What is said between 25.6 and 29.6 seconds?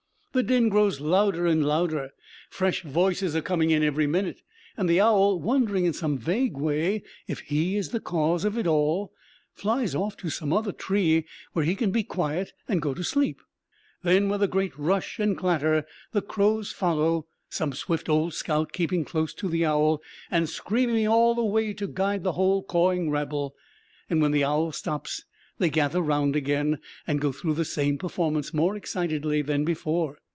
gather round again and go through the same performance more excitedly